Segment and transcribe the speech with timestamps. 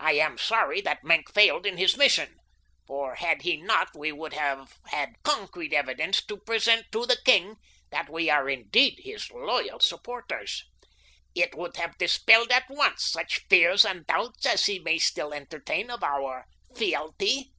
[0.00, 2.38] I am sorry that Maenck failed in his mission,
[2.86, 7.56] for had he not we would have had concrete evidence to present to the king
[7.90, 10.64] that we are indeed his loyal supporters.
[11.34, 15.90] It would have dispelled at once such fears and doubts as he may still entertain
[15.90, 17.52] of our fealty."